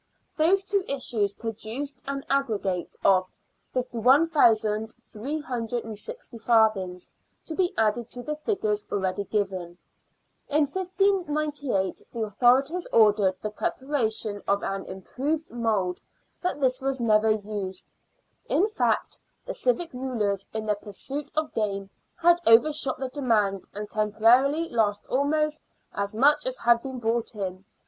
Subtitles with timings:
[0.35, 3.29] Those two issues produced an aggregate of
[3.75, 7.11] 51,360 farthings
[7.45, 9.77] to be added to the figures already given.
[10.49, 16.01] In 1598 the authorities ordered the preparation of an improved mould,
[16.41, 17.91] but this was never used.
[18.49, 23.87] In fact, the civic rulers, in their pursuit of gain, had overshot the demand, and
[23.87, 25.61] temporarily lost almost
[25.93, 27.65] as much as had been brought in.